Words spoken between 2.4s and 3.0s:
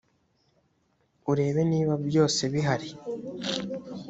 bihari